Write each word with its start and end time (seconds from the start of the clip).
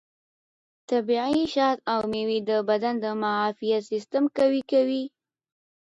طبیعي 0.89 1.43
شات 1.53 1.77
او 1.91 1.99
مېوې 2.11 2.39
د 2.49 2.51
بدن 2.69 2.95
د 3.03 3.05
معافیت 3.21 3.81
سیستم 3.91 4.23
قوي 4.37 4.61
کوي. 4.71 5.03